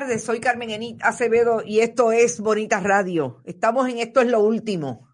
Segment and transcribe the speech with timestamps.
[0.00, 3.42] Soy Carmen Enit Acevedo y esto es Bonita Radio.
[3.44, 5.10] Estamos en esto es lo último.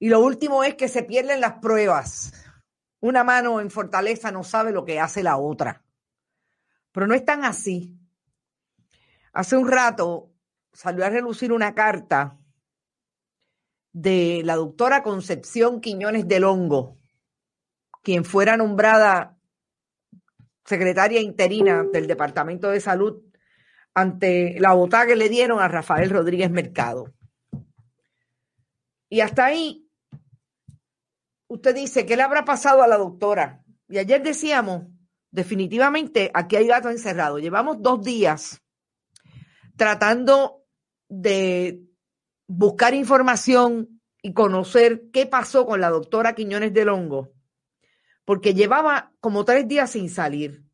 [0.00, 2.32] Y lo último es que se pierden las pruebas.
[2.98, 5.84] Una mano en fortaleza no sabe lo que hace la otra.
[6.90, 7.96] Pero no es tan así.
[9.32, 10.32] Hace un rato
[10.72, 12.36] salió a relucir una carta
[13.92, 16.96] de la doctora Concepción Quiñones del Hongo,
[18.02, 19.38] quien fuera nombrada
[20.64, 23.27] secretaria interina del Departamento de Salud
[24.00, 27.12] ante la votada que le dieron a Rafael Rodríguez Mercado.
[29.08, 29.88] Y hasta ahí,
[31.48, 33.64] usted dice, ¿qué le habrá pasado a la doctora?
[33.88, 34.86] Y ayer decíamos,
[35.30, 37.38] definitivamente, aquí hay gato encerrado.
[37.38, 38.62] Llevamos dos días
[39.76, 40.64] tratando
[41.08, 41.82] de
[42.46, 47.32] buscar información y conocer qué pasó con la doctora Quiñones del Hongo,
[48.24, 50.67] porque llevaba como tres días sin salir.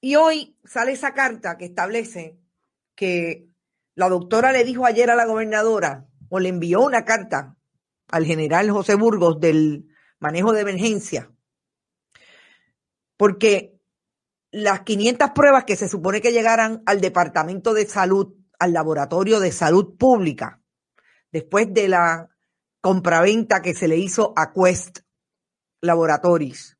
[0.00, 2.38] Y hoy sale esa carta que establece
[2.94, 3.48] que
[3.94, 7.56] la doctora le dijo ayer a la gobernadora, o le envió una carta
[8.08, 9.88] al general José Burgos del
[10.20, 11.32] manejo de emergencia,
[13.16, 13.78] porque
[14.50, 19.52] las 500 pruebas que se supone que llegaran al Departamento de Salud, al Laboratorio de
[19.52, 20.62] Salud Pública,
[21.32, 22.30] después de la
[22.80, 25.00] compraventa que se le hizo a Quest
[25.80, 26.78] Laboratories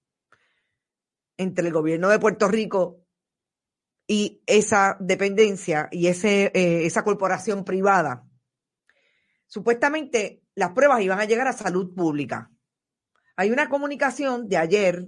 [1.37, 3.07] entre el gobierno de Puerto Rico
[4.10, 8.26] y esa dependencia y ese, eh, esa corporación privada,
[9.46, 12.50] supuestamente las pruebas iban a llegar a salud pública.
[13.36, 15.06] Hay una comunicación de ayer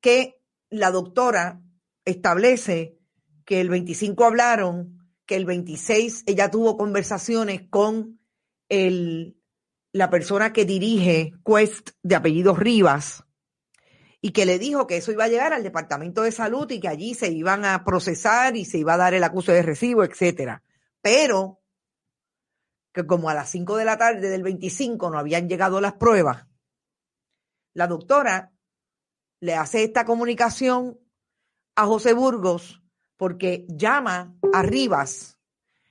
[0.00, 1.62] que la doctora
[2.04, 2.98] establece
[3.46, 8.20] que el 25 hablaron, que el 26 ella tuvo conversaciones con
[8.68, 9.38] el,
[9.92, 13.24] la persona que dirige Quest de apellido Rivas
[14.20, 16.88] y que le dijo que eso iba a llegar al Departamento de Salud y que
[16.88, 20.62] allí se iban a procesar y se iba a dar el acuso de recibo, etcétera.
[21.00, 21.60] Pero
[22.92, 26.46] que como a las 5 de la tarde del 25 no habían llegado las pruebas,
[27.72, 28.52] la doctora
[29.40, 30.98] le hace esta comunicación
[31.76, 32.82] a José Burgos
[33.16, 35.38] porque llama a Rivas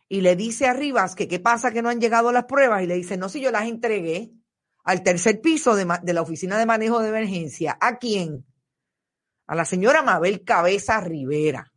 [0.07, 2.87] y le dice a Rivas que qué pasa que no han llegado las pruebas y
[2.87, 4.33] le dice, no, si yo las entregué
[4.83, 7.77] al tercer piso de, la Oficina de Manejo de Emergencia.
[7.79, 8.45] ¿A quién?
[9.47, 11.71] A la señora Mabel Cabeza Rivera.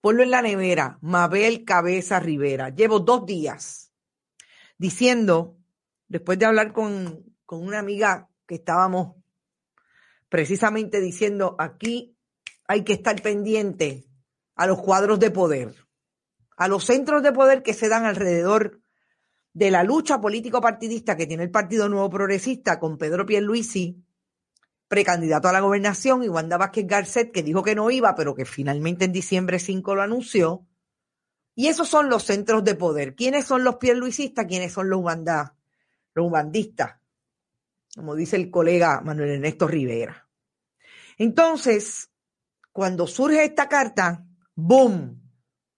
[0.00, 2.68] Ponlo en la nevera, Mabel Cabeza Rivera.
[2.68, 3.92] Llevo dos días
[4.76, 5.56] diciendo,
[6.08, 9.16] después de hablar con, con una amiga que estábamos
[10.28, 12.18] precisamente diciendo, aquí
[12.66, 14.04] hay que estar pendiente
[14.56, 15.74] a los cuadros de poder,
[16.56, 18.83] a los centros de poder que se dan alrededor
[19.54, 24.04] de la lucha político-partidista que tiene el Partido Nuevo Progresista con Pedro Pierluisi,
[24.88, 28.44] precandidato a la gobernación, y Wanda Vázquez Garcet, que dijo que no iba, pero que
[28.44, 30.66] finalmente en diciembre 5 lo anunció.
[31.54, 33.14] Y esos son los centros de poder.
[33.14, 34.44] ¿Quiénes son los pierluisistas?
[34.46, 35.56] ¿Quiénes son los Wanda,
[36.12, 37.00] los?
[37.94, 40.28] Como dice el colega Manuel Ernesto Rivera.
[41.16, 42.10] Entonces,
[42.72, 45.22] cuando surge esta carta, ¡boom!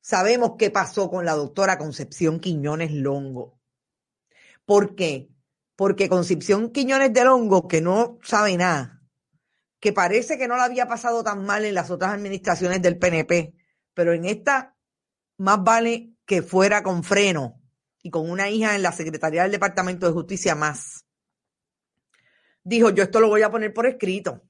[0.01, 3.56] Sabemos qué pasó con la doctora Concepción Quiñones Longo.
[4.67, 5.31] ¿Por qué?
[5.77, 9.01] Porque Concepción Quiñones del Hongo, que no sabe nada,
[9.81, 13.55] que parece que no la había pasado tan mal en las otras administraciones del PNP,
[13.95, 14.77] pero en esta
[15.39, 17.63] más vale que fuera con freno
[18.03, 21.07] y con una hija en la Secretaría del Departamento de Justicia más.
[22.65, 24.43] Dijo, yo esto lo voy a poner por escrito.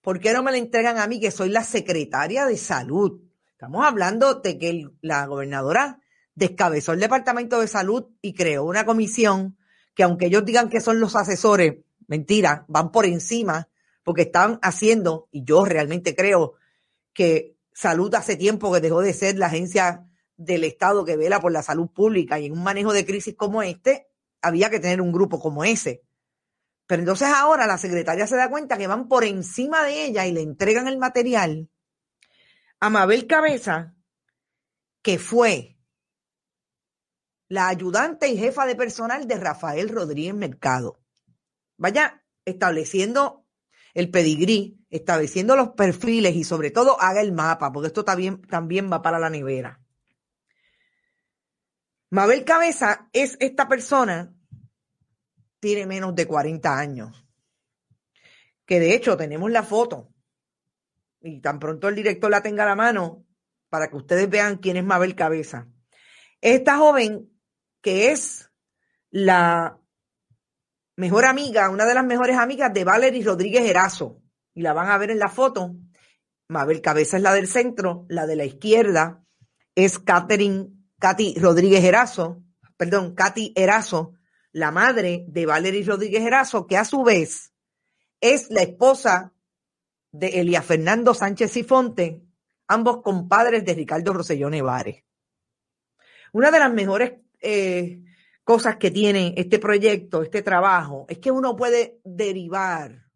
[0.00, 3.20] ¿Por qué no me lo entregan a mí, que soy la secretaria de salud?
[3.50, 5.98] Estamos hablando de que la gobernadora
[6.36, 9.56] descabezó el Departamento de Salud y creó una comisión
[9.94, 13.68] que aunque ellos digan que son los asesores, mentira, van por encima
[14.04, 16.54] porque están haciendo, y yo realmente creo
[17.12, 20.06] que Salud hace tiempo que dejó de ser la agencia
[20.36, 23.62] del Estado que vela por la salud pública y en un manejo de crisis como
[23.62, 24.06] este,
[24.40, 26.02] había que tener un grupo como ese.
[26.86, 30.32] Pero entonces ahora la secretaria se da cuenta que van por encima de ella y
[30.32, 31.68] le entregan el material
[32.80, 33.94] a Mabel Cabeza,
[35.02, 35.75] que fue
[37.48, 41.00] la ayudante y jefa de personal de Rafael Rodríguez Mercado.
[41.76, 43.44] Vaya estableciendo
[43.94, 48.90] el pedigrí, estableciendo los perfiles y sobre todo haga el mapa, porque esto también, también
[48.92, 49.80] va para la nevera.
[52.10, 54.32] Mabel Cabeza es esta persona,
[55.60, 57.26] tiene menos de 40 años,
[58.64, 60.12] que de hecho tenemos la foto,
[61.20, 63.24] y tan pronto el director la tenga a la mano,
[63.68, 65.68] para que ustedes vean quién es Mabel Cabeza.
[66.40, 67.35] Esta joven
[67.86, 68.50] que es
[69.12, 69.78] la
[70.96, 74.20] mejor amiga, una de las mejores amigas de Valerie Rodríguez Erazo.
[74.54, 75.76] Y la van a ver en la foto.
[76.48, 79.24] Mabel Cabeza es la del centro, la de la izquierda
[79.76, 80.66] es Catherine,
[80.98, 82.42] Katy Rodríguez Erazo,
[82.76, 84.14] perdón, Katy Erazo,
[84.50, 87.52] la madre de Valery Rodríguez Erazo, que a su vez
[88.20, 89.32] es la esposa
[90.10, 92.20] de Elia Fernando Sánchez Sifonte,
[92.66, 95.04] ambos compadres de Ricardo Rosselló Nevares.
[96.32, 97.12] Una de las mejores
[97.46, 98.02] eh,
[98.42, 103.06] cosas que tiene este proyecto, este trabajo, es que uno puede derivar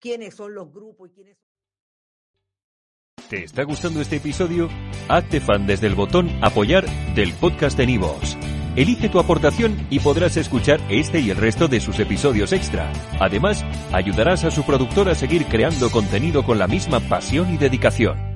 [0.00, 1.36] quiénes son los grupos y quiénes
[3.28, 4.68] ¿Te está gustando este episodio?
[5.08, 6.84] Hazte fan desde el botón Apoyar
[7.14, 8.36] del podcast de Nivos.
[8.76, 12.92] Elige tu aportación y podrás escuchar este y el resto de sus episodios extra.
[13.20, 18.33] Además, ayudarás a su productor a seguir creando contenido con la misma pasión y dedicación.